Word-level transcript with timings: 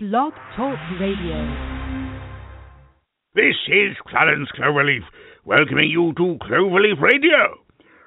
Blog 0.00 0.32
Talk 0.54 0.78
Radio. 1.00 1.42
This 3.34 3.56
is 3.66 3.96
Clarence 4.06 4.48
Cloverleaf, 4.56 5.02
welcoming 5.44 5.90
you 5.90 6.12
to 6.12 6.38
Cloverleaf 6.40 7.02
Radio. 7.02 7.58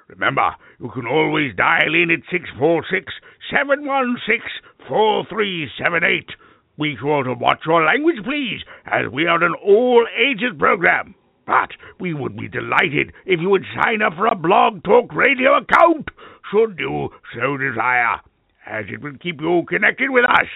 Remember, 0.08 0.52
you 0.80 0.88
can 0.88 1.06
always 1.06 1.54
dial 1.54 1.94
in 1.94 2.10
at 2.10 2.24
646 2.30 3.12
716 3.50 4.40
4378. 4.88 6.30
We 6.78 6.96
sure 6.98 7.24
to 7.24 7.34
watch 7.34 7.60
your 7.66 7.84
language, 7.84 8.24
please, 8.24 8.62
as 8.86 9.12
we 9.12 9.26
are 9.26 9.44
an 9.44 9.52
all 9.62 10.06
ages 10.16 10.56
program. 10.58 11.14
But 11.46 11.76
we 12.00 12.14
would 12.14 12.38
be 12.38 12.48
delighted 12.48 13.12
if 13.26 13.38
you 13.38 13.50
would 13.50 13.66
sign 13.84 14.00
up 14.00 14.14
for 14.14 14.28
a 14.28 14.34
Blog 14.34 14.82
Talk 14.82 15.12
Radio 15.12 15.58
account, 15.58 16.08
should 16.50 16.78
you 16.78 17.10
so 17.36 17.58
desire, 17.58 18.16
as 18.64 18.86
it 18.88 19.02
will 19.02 19.18
keep 19.20 19.42
you 19.42 19.64
connected 19.68 20.08
with 20.08 20.24
us. 20.24 20.48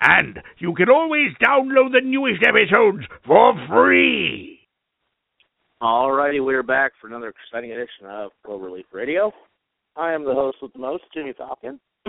And 0.00 0.40
you 0.58 0.74
can 0.74 0.88
always 0.88 1.30
download 1.42 1.92
the 1.92 2.00
newest 2.02 2.42
episodes 2.46 3.04
for 3.26 3.54
free. 3.68 4.60
Alrighty, 5.82 6.44
we're 6.44 6.62
back 6.62 6.92
for 7.00 7.06
another 7.06 7.28
exciting 7.28 7.72
edition 7.72 8.06
of 8.06 8.30
Cloverleaf 8.46 8.84
Radio. 8.92 9.32
I 9.96 10.12
am 10.12 10.24
the 10.24 10.34
host 10.34 10.58
with 10.62 10.72
the 10.72 10.78
most, 10.78 11.04
Jimmy 11.14 11.32
Falcon. 11.36 11.80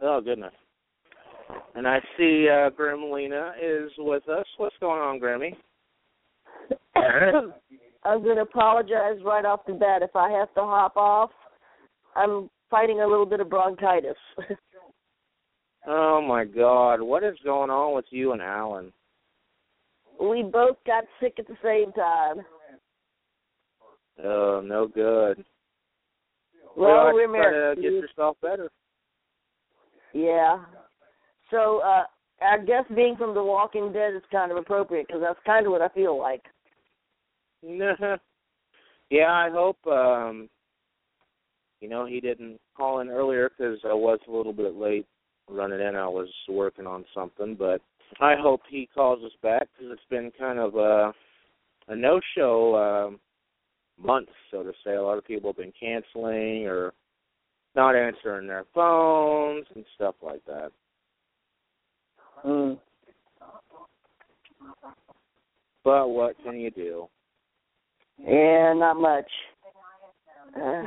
oh 0.00 0.20
goodness. 0.20 0.52
And 1.74 1.86
I 1.86 2.00
see 2.16 2.48
uh 2.48 2.70
Grimlina 2.70 3.52
is 3.62 3.90
with 3.98 4.28
us. 4.28 4.46
What's 4.56 4.76
going 4.80 5.00
on, 5.00 5.20
Grammy? 5.20 5.54
I'm 8.04 8.22
going 8.22 8.36
to 8.36 8.42
apologize 8.42 9.18
right 9.24 9.44
off 9.44 9.66
the 9.66 9.72
bat 9.74 10.02
if 10.02 10.14
I 10.14 10.30
have 10.30 10.52
to 10.54 10.60
hop 10.60 10.96
off. 10.96 11.30
I'm 12.14 12.48
fighting 12.70 13.00
a 13.00 13.06
little 13.06 13.26
bit 13.26 13.40
of 13.40 13.50
bronchitis. 13.50 14.16
Oh 15.86 16.20
my 16.20 16.44
God, 16.44 17.00
what 17.00 17.22
is 17.22 17.36
going 17.44 17.70
on 17.70 17.94
with 17.94 18.06
you 18.10 18.32
and 18.32 18.42
Alan? 18.42 18.92
we 20.20 20.42
both 20.42 20.76
got 20.86 21.04
sick 21.20 21.34
at 21.38 21.46
the 21.46 21.56
same 21.62 21.92
time. 21.92 22.44
Oh, 24.24 24.62
no 24.64 24.86
good. 24.88 25.44
Well, 26.76 27.12
we're 27.12 27.30
married. 27.30 27.76
get 27.76 27.92
yourself 27.92 28.36
better. 28.40 28.70
Yeah. 30.12 30.58
So, 31.50 31.80
uh, 31.84 32.04
I 32.42 32.58
guess 32.66 32.84
being 32.94 33.16
from 33.16 33.34
The 33.34 33.42
Walking 33.42 33.92
Dead 33.92 34.14
is 34.14 34.22
kind 34.30 34.50
of 34.50 34.58
appropriate 34.58 35.06
because 35.06 35.22
that's 35.22 35.38
kind 35.46 35.66
of 35.66 35.72
what 35.72 35.82
I 35.82 35.88
feel 35.88 36.18
like. 36.18 36.42
yeah, 39.10 39.30
I 39.30 39.50
hope. 39.50 39.78
um 39.86 40.48
You 41.80 41.88
know, 41.88 42.06
he 42.06 42.20
didn't 42.20 42.58
call 42.76 43.00
in 43.00 43.08
earlier 43.08 43.50
because 43.50 43.78
I 43.84 43.94
was 43.94 44.18
a 44.28 44.30
little 44.30 44.52
bit 44.52 44.74
late 44.74 45.06
running 45.48 45.80
in. 45.80 45.96
I 45.96 46.06
was 46.06 46.28
working 46.48 46.86
on 46.86 47.04
something, 47.14 47.54
but 47.58 47.80
I 48.20 48.34
hope 48.38 48.62
he 48.68 48.88
calls 48.94 49.24
us 49.24 49.32
back 49.42 49.68
because 49.76 49.92
it's 49.92 50.10
been 50.10 50.30
kind 50.38 50.58
of 50.58 50.74
a 50.76 51.12
a 51.88 51.94
no-show 51.94 53.08
um, 53.08 53.20
month, 54.02 54.28
so 54.50 54.62
to 54.62 54.72
say. 54.84 54.94
A 54.94 55.02
lot 55.02 55.18
of 55.18 55.26
people 55.26 55.50
have 55.50 55.56
been 55.56 55.72
canceling 55.78 56.66
or 56.66 56.92
not 57.76 57.94
answering 57.94 58.48
their 58.48 58.64
phones 58.74 59.66
and 59.74 59.84
stuff 59.94 60.16
like 60.22 60.44
that. 60.46 60.72
Mm. 62.44 62.78
But 65.84 66.08
what 66.08 66.34
can 66.42 66.58
you 66.58 66.70
do? 66.70 67.06
Yeah, 68.18 68.72
not 68.74 68.94
much. 68.94 69.30
Uh, 70.56 70.82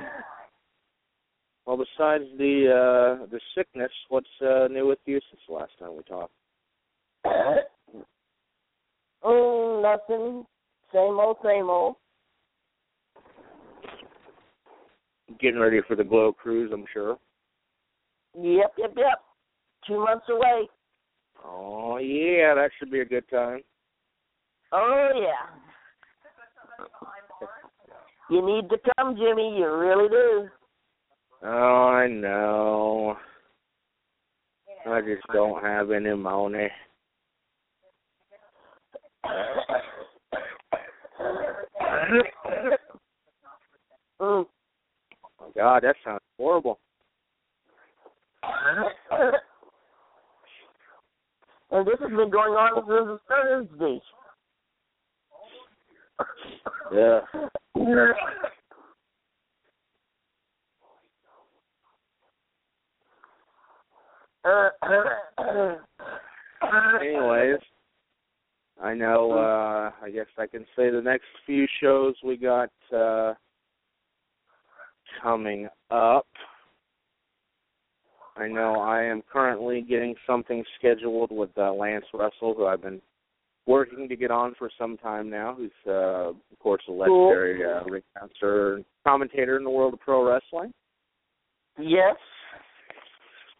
Well, 1.69 1.77
besides 1.77 2.23
the 2.39 2.65
uh 2.65 3.27
the 3.27 3.39
sickness, 3.55 3.91
what's 4.07 4.25
uh, 4.41 4.67
new 4.71 4.87
with 4.87 4.97
you 5.05 5.19
since 5.29 5.39
the 5.47 5.53
last 5.53 5.71
time 5.77 5.95
we 5.95 6.01
talked? 6.01 6.33
oh, 9.23 9.79
nothing. 9.83 10.47
Same 10.91 11.19
old, 11.19 11.37
same 11.45 11.69
old. 11.69 11.97
Getting 15.39 15.59
ready 15.59 15.81
for 15.87 15.95
the 15.95 16.03
Glow 16.03 16.33
Cruise, 16.33 16.71
I'm 16.73 16.85
sure. 16.91 17.19
Yep, 18.33 18.73
yep, 18.79 18.93
yep. 18.97 19.19
Two 19.85 20.03
months 20.03 20.25
away. 20.27 20.67
Oh 21.45 21.97
yeah, 21.97 22.55
that 22.55 22.71
should 22.79 22.89
be 22.89 23.01
a 23.01 23.05
good 23.05 23.29
time. 23.29 23.59
Oh 24.71 25.11
yeah. 25.13 25.53
You 28.31 28.43
need 28.43 28.69
to 28.69 28.77
come, 28.97 29.15
Jimmy. 29.15 29.55
You 29.59 29.71
really 29.71 30.09
do. 30.09 30.49
Oh, 31.41 31.47
I 31.47 32.07
know. 32.07 33.17
I 34.85 35.01
just 35.01 35.23
don't 35.33 35.63
have 35.63 35.91
any 35.91 36.15
money. 36.15 36.67
Oh 44.19 44.47
God, 45.55 45.83
that 45.83 45.95
sounds 46.03 46.21
horrible. 46.37 46.79
And 51.71 51.85
this 51.87 51.99
has 52.01 52.09
been 52.09 52.29
going 52.29 52.53
on 52.53 52.83
since 52.87 53.21
Thursday. 53.27 54.01
Yeah. 56.93 57.19
Anyways, 67.01 67.59
I 68.81 68.88
know. 68.99 69.31
uh 69.31 69.91
I 70.05 70.09
guess 70.11 70.27
I 70.37 70.47
can 70.47 70.65
say 70.75 70.89
the 70.89 71.01
next 71.01 71.25
few 71.45 71.65
shows 71.81 72.15
we 72.23 72.37
got 72.37 72.69
uh 72.95 73.33
coming 75.21 75.67
up. 75.91 76.27
I 78.35 78.47
know 78.47 78.79
I 78.79 79.03
am 79.03 79.21
currently 79.31 79.81
getting 79.81 80.15
something 80.25 80.63
scheduled 80.77 81.29
with 81.31 81.49
uh, 81.57 81.73
Lance 81.73 82.05
Russell, 82.13 82.53
who 82.55 82.65
I've 82.67 82.81
been 82.81 83.01
working 83.67 84.07
to 84.07 84.15
get 84.15 84.31
on 84.31 84.55
for 84.57 84.69
some 84.79 84.97
time 84.97 85.29
now. 85.29 85.55
Who's, 85.57 85.71
uh, 85.85 86.29
of 86.29 86.59
course, 86.59 86.81
a 86.87 86.91
legendary 86.91 87.65
uh, 87.65 87.83
ring 87.83 88.01
announcer 88.15 88.81
commentator 89.05 89.57
in 89.57 89.63
the 89.63 89.69
world 89.69 89.93
of 89.93 89.99
pro 89.99 90.25
wrestling. 90.25 90.73
yes. 91.77 92.15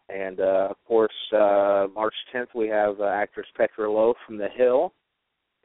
And 0.08 0.40
uh, 0.40 0.70
of 0.72 0.78
course, 0.88 1.14
uh, 1.34 1.88
March 1.94 2.16
10th 2.34 2.48
we 2.56 2.68
have 2.70 3.00
uh, 3.00 3.06
actress 3.06 3.46
Petra 3.56 3.92
Lowe 3.92 4.16
from 4.26 4.38
The 4.38 4.48
Hill, 4.56 4.92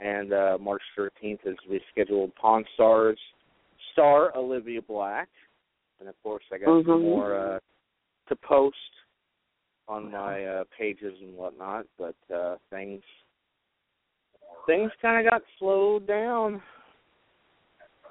and 0.01 0.33
uh, 0.33 0.59
March 0.61 0.83
13th 0.99 1.41
is 1.45 1.57
rescheduled 1.69 1.81
scheduled 1.91 2.35
Pawn 2.35 2.65
Stars 2.75 3.19
star 3.93 4.37
Olivia 4.37 4.83
Black, 4.83 5.29
and 6.01 6.09
of 6.09 6.15
course 6.23 6.45
I 6.53 6.59
got 6.59 6.85
some 6.85 6.87
Mhm. 6.87 7.03
more 7.03 7.35
uh, 7.35 7.61
to 8.29 8.37
post 8.37 8.77
on 9.87 10.11
my 10.11 10.45
uh, 10.45 10.65
pages 10.77 11.15
and 11.21 11.37
whatnot, 11.37 11.87
but 11.99 12.17
uh, 12.35 12.57
things 12.71 13.03
things 14.67 14.91
kind 15.03 15.25
of 15.27 15.31
got 15.31 15.43
slowed 15.59 16.07
down. 16.07 16.63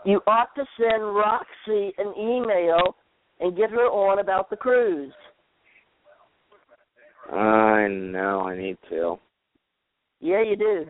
You 0.05 0.21
ought 0.27 0.53
to 0.55 0.65
send 0.77 1.15
Roxy 1.15 1.93
an 1.97 2.13
email 2.17 2.95
and 3.39 3.57
get 3.57 3.71
her 3.71 3.87
on 3.87 4.19
about 4.19 4.49
the 4.49 4.57
cruise. 4.57 5.13
I 7.31 7.87
know 7.87 8.41
I 8.41 8.57
need 8.57 8.77
to. 8.89 9.17
Yeah, 10.19 10.41
you 10.41 10.55
do. 10.55 10.85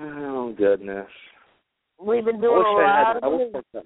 Oh 0.00 0.54
goodness. 0.56 1.06
We've 2.00 2.24
been 2.24 2.40
doing 2.40 2.64
a 2.66 2.70
lot 2.70 3.06
had. 3.06 3.24
Of 3.24 3.32
wish 3.32 3.48
I 3.54 3.78
had 3.78 3.84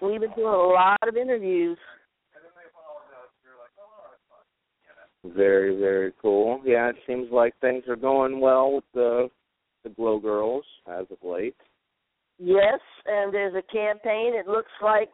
we've 0.00 0.20
been 0.20 0.32
doing 0.34 0.46
a 0.46 0.66
lot 0.68 0.98
of 1.06 1.16
interviews. 1.16 1.78
Very, 5.22 5.78
very 5.78 6.12
cool. 6.22 6.62
Yeah, 6.64 6.88
it 6.88 6.96
seems 7.06 7.30
like 7.30 7.52
things 7.60 7.84
are 7.88 7.96
going 7.96 8.40
well 8.40 8.72
with 8.72 8.84
the 8.94 9.28
the 9.84 9.90
Glow 9.90 10.18
Girls 10.18 10.64
as 10.86 11.06
of 11.10 11.18
late. 11.22 11.56
Yes, 12.38 12.80
and 13.04 13.32
there's 13.32 13.54
a 13.54 13.72
campaign. 13.72 14.32
It 14.34 14.48
looks 14.48 14.72
like 14.82 15.10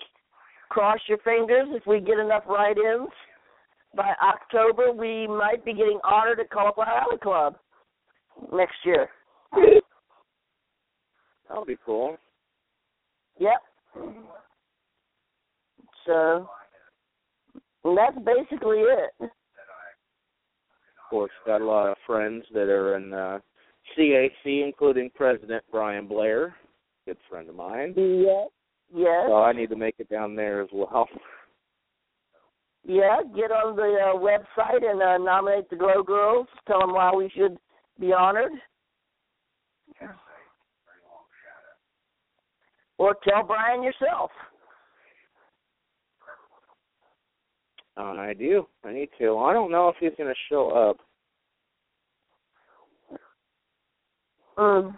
cross 0.69 0.99
your 1.09 1.19
fingers 1.19 1.67
if 1.71 1.87
we 1.87 1.99
get 2.01 2.19
enough 2.19 2.45
write-ins 2.49 3.09
by 3.97 4.13
October, 4.23 4.93
we 4.93 5.27
might 5.27 5.65
be 5.65 5.73
getting 5.73 5.99
honored 6.05 6.39
at 6.39 6.51
Cauliflower 6.51 6.87
Alley 6.87 7.19
Club 7.19 7.57
next 8.53 8.77
year. 8.85 9.09
That'll 11.49 11.65
be 11.65 11.77
cool. 11.85 12.17
Yep. 13.39 13.63
So 16.07 16.49
that's 17.85 18.17
basically 18.25 18.79
it. 18.79 19.11
Of 19.21 21.11
course, 21.11 21.31
got 21.47 21.61
a 21.61 21.65
lot 21.65 21.89
of 21.89 21.97
friends 22.07 22.45
that 22.53 22.69
are 22.69 22.97
in 22.97 23.13
uh, 23.13 23.39
CAC, 23.97 24.65
including 24.65 25.11
President 25.15 25.63
Brian 25.71 26.09
Blair, 26.09 26.57
good 27.07 27.17
friend 27.29 27.49
of 27.49 27.55
mine. 27.55 27.95
Yes. 27.97 28.49
Yes. 28.95 29.25
So 29.29 29.37
I 29.37 29.53
need 29.53 29.71
to 29.71 29.77
make 29.77 29.97
it 29.99 30.09
down 30.09 30.37
there 30.37 30.63
as 30.63 30.69
well. 30.73 31.09
Yeah, 32.89 33.17
get 33.35 33.51
on 33.51 33.75
the 33.75 33.83
uh, 33.83 34.17
website 34.17 34.89
and 34.89 35.03
uh, 35.03 35.19
nominate 35.19 35.69
the 35.69 35.75
Glow 35.75 36.05
Girls. 36.05 36.47
Tell 36.69 36.79
them 36.79 36.93
why 36.93 37.13
we 37.13 37.29
should 37.35 37.59
be 37.99 38.13
honored. 38.13 38.53
Or 42.99 43.15
tell 43.29 43.43
Brian 43.43 43.83
yourself. 43.83 44.31
Uh, 47.99 48.03
I 48.03 48.35
do. 48.39 48.67
I 48.85 48.93
need 48.93 49.09
to. 49.19 49.39
I 49.39 49.53
don't 49.53 49.71
know 49.71 49.89
if 49.89 49.97
he's 50.01 50.13
going 50.17 50.33
to 50.33 50.41
show 50.49 50.71
up. 50.71 50.97
Um, 54.59 54.97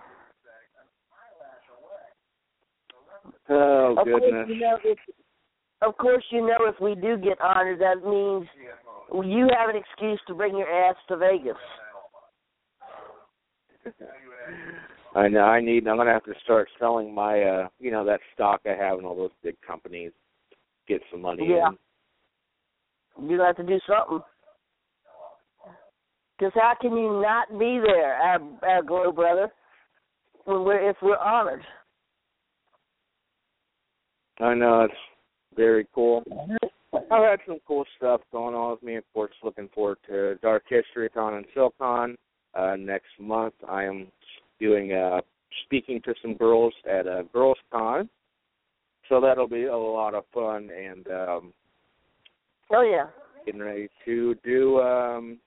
Oh 3.51 3.95
of 3.99 4.05
goodness. 4.05 4.31
course, 4.31 4.49
you 4.49 4.61
know 4.61 4.79
if 4.85 4.99
of 5.81 5.97
course 5.97 6.25
you 6.31 6.43
know 6.43 6.59
if 6.61 6.79
we 6.81 6.95
do 6.95 7.17
get 7.17 7.41
honored, 7.41 7.81
that 7.81 8.05
means 8.07 8.47
you 9.25 9.49
have 9.59 9.71
an 9.71 9.77
excuse 9.77 10.21
to 10.27 10.35
bring 10.35 10.57
your 10.57 10.69
ass 10.69 10.97
to 11.09 11.17
Vegas. 11.17 11.57
I 15.15 15.29
know. 15.29 15.41
I 15.41 15.61
need. 15.61 15.87
I'm 15.87 15.97
gonna 15.97 16.13
have 16.13 16.25
to 16.25 16.35
start 16.45 16.69
selling 16.79 17.15
my, 17.15 17.43
uh, 17.43 17.69
you 17.79 17.91
know, 17.91 18.05
that 18.05 18.21
stock 18.35 18.61
I 18.67 18.75
have 18.75 18.99
in 18.99 19.05
all 19.05 19.17
those 19.17 19.31
big 19.43 19.57
companies. 19.67 20.13
Get 20.87 21.01
some 21.11 21.23
money. 21.23 21.47
Yeah. 21.49 21.71
in. 23.19 23.29
You 23.31 23.41
have 23.41 23.57
to 23.57 23.63
do 23.63 23.79
something. 23.87 24.21
Because 26.39 26.53
how 26.55 26.75
can 26.81 26.97
you 26.97 27.21
not 27.21 27.51
be 27.59 27.81
there, 27.85 28.15
our, 28.15 28.39
our 28.63 28.83
glow 28.83 29.11
brother, 29.11 29.49
when 30.45 30.63
we're 30.65 30.89
if 30.89 30.97
we're 31.03 31.19
honored? 31.19 31.63
I 34.39 34.55
know 34.55 34.83
it's 34.83 34.95
very 35.57 35.87
cool. 35.93 36.23
I've 36.95 37.25
had 37.25 37.41
some 37.47 37.59
cool 37.67 37.85
stuff 37.97 38.21
going 38.31 38.55
on 38.55 38.71
with 38.71 38.83
me. 38.83 38.95
Of 38.95 39.05
course, 39.13 39.33
looking 39.43 39.69
forward 39.75 39.99
to 40.09 40.37
Dark 40.37 40.63
History 40.69 41.09
Con 41.09 41.35
and 41.35 41.47
SilCon. 41.57 42.15
Uh, 42.59 42.75
next 42.77 43.11
month, 43.21 43.55
I 43.69 43.85
am 43.85 44.09
doing 44.59 44.93
uh, 44.93 45.21
speaking 45.65 46.01
to 46.05 46.15
some 46.21 46.35
girls 46.35 46.75
at 46.91 47.07
a 47.07 47.25
Girls 47.33 47.59
Con, 47.71 48.09
so 49.09 49.21
that'll 49.21 49.49
be 49.49 49.67
a 49.67 49.77
lot 49.77 50.15
of 50.15 50.25
fun. 50.35 50.69
And 50.77 51.07
um, 51.07 51.53
Oh 52.73 52.83
yeah. 52.83 53.07
getting 53.47 53.61
ready 53.61 53.89
to 54.05 54.35
do. 54.45 54.81
Um, 54.81 55.39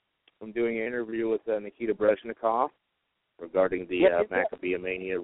I'm 0.42 0.52
doing 0.54 0.80
an 0.80 0.88
interview 0.88 1.30
with 1.30 1.42
uh, 1.48 1.60
Nikita 1.60 1.94
Brezhnikov 1.94 2.70
regarding 3.40 3.88
the 3.90 3.98
Yep, 3.98 4.12
uh, 4.12 4.18
yep. 4.20 4.48
Maccabea 4.54 4.82
Mania 4.82 5.18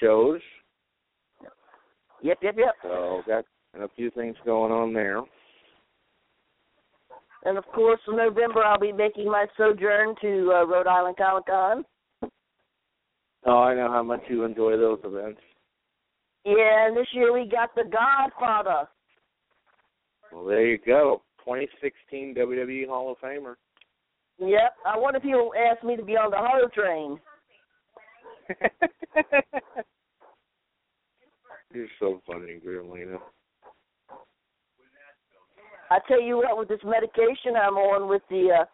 shows. 0.00 0.40
Yep, 2.22 2.38
yep, 2.42 2.54
yep. 2.58 2.74
So 2.82 3.22
got 3.26 3.44
a 3.80 3.88
few 3.96 4.10
things 4.10 4.36
going 4.44 4.70
on 4.70 4.92
there. 4.92 5.22
And 7.44 7.58
of 7.58 7.66
course, 7.66 8.00
in 8.08 8.16
November 8.16 8.62
I'll 8.62 8.78
be 8.78 8.92
making 8.92 9.26
my 9.26 9.46
sojourn 9.56 10.14
to 10.20 10.52
uh, 10.54 10.66
Rhode 10.66 10.86
Island 10.86 11.16
Comic 11.16 11.46
Con. 11.46 11.84
Oh, 13.44 13.58
I 13.58 13.74
know 13.74 13.90
how 13.90 14.04
much 14.04 14.20
you 14.28 14.44
enjoy 14.44 14.76
those 14.76 15.00
events. 15.02 15.40
Yeah, 16.44 16.86
and 16.86 16.96
this 16.96 17.08
year 17.12 17.32
we 17.32 17.48
got 17.48 17.74
The 17.74 17.82
Godfather. 17.82 18.88
Well, 20.32 20.44
there 20.44 20.64
you 20.64 20.78
go. 20.78 21.22
2016 21.44 22.36
WWE 22.36 22.86
Hall 22.86 23.10
of 23.10 23.18
Famer. 23.18 23.56
Yep. 24.38 24.74
I 24.86 24.96
wonder 24.96 25.18
if 25.18 25.24
he'll 25.24 25.50
ask 25.70 25.82
me 25.84 25.96
to 25.96 26.04
be 26.04 26.12
on 26.12 26.30
the 26.30 26.36
Hollow 26.36 26.68
Train. 26.68 27.18
You're 31.74 31.88
so 31.98 32.20
funny, 32.26 32.60
Grimlina. 32.64 33.18
I 35.92 35.98
tell 36.08 36.22
you 36.22 36.38
what, 36.38 36.56
with 36.56 36.68
this 36.68 36.80
medication 36.84 37.54
I'm 37.54 37.74
on 37.74 38.08
with 38.08 38.22
the 38.30 38.48
uh 38.62 38.64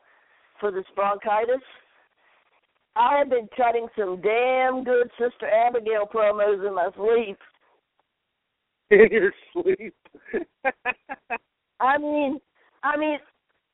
for 0.61 0.71
this 0.71 0.85
bronchitis, 0.95 1.63
I 2.95 3.19
have 3.19 3.31
been 3.31 3.49
cutting 3.57 3.89
some 3.97 4.21
damn 4.21 4.85
good 4.85 5.11
Sister 5.19 5.49
Abigail 5.49 6.07
promos 6.13 6.67
in 6.67 6.75
my 6.75 6.91
sleep. 6.97 7.39
In 8.91 9.09
your 9.11 9.33
sleep. 9.53 9.95
I 11.81 11.99
mean, 11.99 12.41
I 12.83 12.97
mean, 12.97 13.19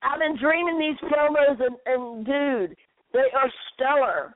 I've 0.03 0.19
been 0.19 0.37
dreaming 0.37 0.79
these 0.79 0.99
promos, 1.09 1.61
and, 1.61 1.77
and 1.87 2.27
dude, 2.27 2.77
they 3.13 3.31
are 3.35 3.51
stellar. 3.73 4.35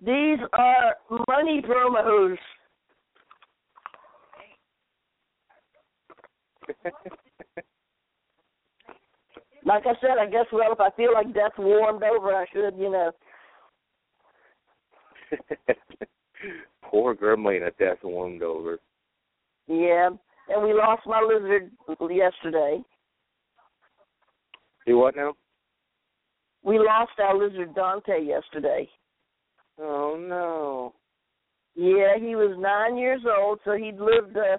These 0.00 0.40
are 0.52 0.96
money 1.28 1.62
promos. 1.62 2.36
Like 9.70 9.86
I 9.86 9.92
said, 10.00 10.18
I 10.20 10.26
guess 10.26 10.46
well, 10.52 10.72
if 10.72 10.80
I 10.80 10.90
feel 10.96 11.12
like 11.14 11.32
death 11.32 11.52
warmed 11.56 12.02
over, 12.02 12.34
I 12.34 12.44
should, 12.52 12.76
you 12.76 12.90
know. 12.90 13.12
Poor 16.82 17.14
Grimlina, 17.14 17.70
death 17.78 17.98
warmed 18.02 18.42
over. 18.42 18.80
Yeah, 19.68 20.08
and 20.48 20.62
we 20.64 20.74
lost 20.74 21.02
my 21.06 21.22
lizard 21.22 21.70
yesterday. 22.10 22.82
Do 24.88 24.98
what 24.98 25.14
now? 25.14 25.34
We 26.64 26.80
lost 26.80 27.12
our 27.20 27.38
lizard 27.38 27.72
Dante 27.76 28.24
yesterday. 28.24 28.88
Oh 29.80 30.16
no. 30.18 30.94
Yeah, 31.76 32.18
he 32.18 32.34
was 32.34 32.56
nine 32.58 32.98
years 32.98 33.20
old, 33.38 33.60
so 33.64 33.76
he'd 33.76 34.00
lived 34.00 34.36
a 34.36 34.58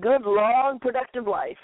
good, 0.00 0.22
long, 0.24 0.78
productive 0.80 1.26
life. 1.26 1.58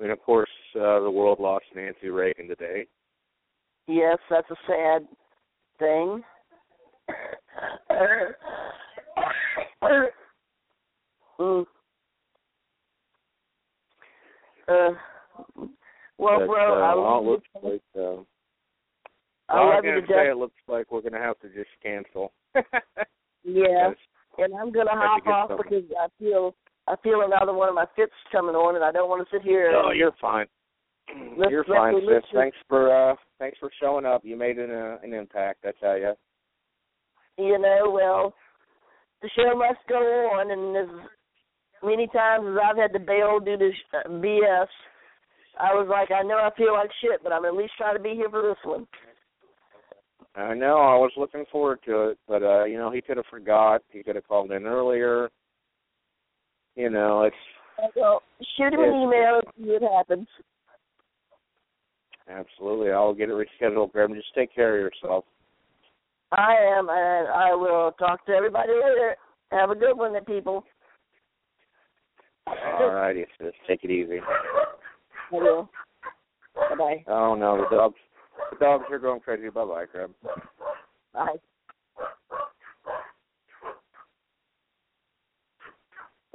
And 0.00 0.10
of 0.10 0.20
course, 0.22 0.48
uh, 0.76 1.00
the 1.00 1.10
world 1.10 1.40
lost 1.40 1.64
Nancy 1.74 2.08
Reagan 2.08 2.48
today. 2.48 2.86
Yes, 3.86 4.18
that's 4.30 4.50
a 4.50 4.56
sad 4.66 5.06
thing. 5.78 6.22
mm. 11.40 11.66
Uh, 14.68 14.90
well, 16.16 16.38
but, 16.38 16.46
bro, 16.46 16.82
uh, 16.82 16.86
I 16.86 16.94
love 16.94 17.22
it 17.22 17.24
you. 17.24 17.30
looks 17.30 17.48
like 17.62 17.82
uh, 17.98 18.22
I 19.48 19.74
love 19.74 19.84
you 19.84 19.90
gonna 19.90 20.02
say 20.02 20.14
death. 20.14 20.26
it 20.30 20.36
looks 20.36 20.54
like 20.68 20.92
we're 20.92 21.00
gonna 21.00 21.18
have 21.18 21.38
to 21.40 21.48
just 21.48 21.70
cancel. 21.82 22.32
Yeah, 23.42 23.92
and 24.36 24.54
I'm 24.54 24.70
gonna 24.70 24.90
hop 24.92 25.26
off 25.26 25.48
something. 25.48 25.66
because 25.66 25.90
I 25.98 26.08
feel 26.18 26.54
I 26.90 26.96
feel 27.02 27.22
another 27.22 27.52
one 27.52 27.68
of 27.68 27.74
my 27.74 27.86
fits 27.94 28.12
coming 28.32 28.54
on, 28.54 28.74
and 28.74 28.84
I 28.84 28.90
don't 28.90 29.08
want 29.08 29.26
to 29.26 29.30
sit 29.36 29.42
here. 29.42 29.70
No, 29.72 29.92
you're 29.92 30.12
fine. 30.20 30.46
Let's- 31.36 31.50
you're 31.50 31.64
let's- 31.68 31.78
fine, 31.78 32.00
sis. 32.06 32.24
Thanks 32.32 32.56
for 32.68 32.90
uh 32.92 33.16
thanks 33.38 33.58
for 33.58 33.70
showing 33.80 34.06
up. 34.06 34.24
You 34.24 34.36
made 34.36 34.58
an 34.58 34.70
uh, 34.70 34.98
an 35.02 35.12
impact, 35.14 35.64
I 35.64 35.72
tell 35.80 35.98
you. 35.98 36.14
you 37.38 37.58
know, 37.58 37.90
well, 37.90 38.34
the 39.22 39.28
show 39.36 39.54
must 39.56 39.80
go 39.88 39.96
on, 39.96 40.50
and 40.50 40.76
as 40.76 41.08
many 41.82 42.06
times 42.08 42.46
as 42.48 42.58
I've 42.62 42.76
had 42.76 42.92
to 42.92 42.98
bail 43.00 43.40
due 43.40 43.56
to 43.56 43.70
sh- 43.72 43.94
uh, 43.94 44.08
BS, 44.08 44.68
I 45.58 45.74
was 45.74 45.88
like, 45.88 46.10
I 46.10 46.22
know 46.22 46.36
I 46.36 46.50
feel 46.56 46.72
like 46.74 46.90
shit, 47.00 47.22
but 47.22 47.32
I'm 47.32 47.44
at 47.44 47.54
least 47.54 47.72
trying 47.76 47.96
to 47.96 48.02
be 48.02 48.14
here 48.14 48.28
for 48.30 48.42
this 48.42 48.58
one. 48.64 48.86
I 50.36 50.54
know. 50.54 50.76
I 50.78 50.94
was 50.96 51.12
looking 51.16 51.44
forward 51.50 51.80
to 51.86 52.10
it, 52.10 52.18
but 52.28 52.42
uh, 52.42 52.64
you 52.64 52.78
know, 52.78 52.90
he 52.90 53.00
could 53.00 53.16
have 53.16 53.26
forgot. 53.30 53.82
He 53.90 54.02
could 54.02 54.14
have 54.16 54.28
called 54.28 54.52
in 54.52 54.64
earlier. 54.66 55.28
You 56.76 56.90
know, 56.90 57.22
it's 57.22 57.92
So 57.94 58.20
shoot 58.56 58.72
him 58.72 58.80
an 58.80 58.94
email 58.94 59.40
and 59.40 59.44
see 59.56 59.76
what 59.78 59.92
happens. 59.92 60.28
absolutely. 62.28 62.90
I'll 62.90 63.14
get 63.14 63.28
it 63.28 63.32
rescheduled, 63.32 63.92
Graham. 63.92 64.14
Just 64.14 64.34
take 64.34 64.54
care 64.54 64.76
of 64.76 64.80
yourself. 64.80 65.24
I 66.32 66.54
am, 66.54 66.88
and 66.88 67.28
I 67.28 67.54
will 67.54 67.92
talk 67.98 68.24
to 68.26 68.32
everybody 68.32 68.72
later. 68.72 69.16
Have 69.50 69.70
a 69.70 69.74
good 69.74 69.96
one, 69.96 70.12
then, 70.12 70.24
people. 70.24 70.64
All 72.46 72.92
righty, 72.92 73.24
sis. 73.40 73.52
Take 73.66 73.84
it 73.84 73.90
easy. 73.90 74.20
I 75.32 75.36
will. 75.36 75.68
Bye 76.54 76.76
bye. 76.76 77.04
Oh 77.06 77.34
no, 77.34 77.64
the 77.70 77.76
dogs. 77.76 77.96
The 78.52 78.58
dogs 78.58 78.84
are 78.90 78.98
going 78.98 79.20
crazy. 79.20 79.48
Bye 79.50 79.64
bye, 79.64 79.84
Graham. 79.90 80.14
Bye. 81.12 81.36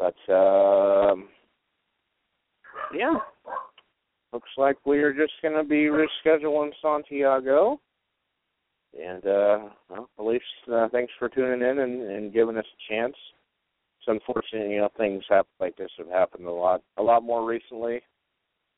But 0.05 0.33
um, 0.33 1.29
yeah, 2.93 3.15
looks 4.31 4.49
like 4.55 4.77
we 4.85 4.99
are 4.99 5.13
just 5.13 5.33
going 5.41 5.55
to 5.55 5.63
be 5.63 5.87
rescheduling 5.87 6.71
Santiago. 6.79 7.79
And 8.93 9.25
uh, 9.25 9.69
well, 9.89 10.09
at 10.19 10.25
least 10.25 10.43
uh, 10.71 10.87
thanks 10.91 11.11
for 11.17 11.27
tuning 11.27 11.67
in 11.67 11.79
and, 11.79 12.01
and 12.03 12.33
giving 12.33 12.55
us 12.55 12.65
a 12.65 12.93
chance. 12.93 13.15
It's 13.99 14.07
unfortunate, 14.07 14.69
you 14.69 14.77
know, 14.77 14.89
things 14.95 15.23
happen 15.27 15.49
like 15.59 15.75
this 15.75 15.89
have 15.97 16.09
happened 16.09 16.45
a 16.45 16.51
lot, 16.51 16.83
a 16.97 17.01
lot 17.01 17.23
more 17.23 17.43
recently. 17.43 18.01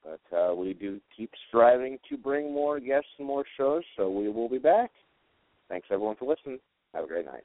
But 0.03 0.37
uh, 0.37 0.55
we 0.55 0.73
do 0.73 1.01
keep 1.15 1.31
striving 1.49 1.99
to 2.09 2.17
bring 2.17 2.53
more 2.53 2.79
guests 2.79 3.09
and 3.17 3.27
more 3.27 3.43
shows, 3.57 3.83
so 3.97 4.09
we 4.09 4.29
will 4.29 4.47
be 4.47 4.59
back. 4.59 4.91
Thanks 5.67 5.87
everyone 5.91 6.15
for 6.15 6.29
listening. 6.29 6.59
Have 6.93 7.03
a 7.03 7.07
great 7.07 7.25
night. 7.25 7.43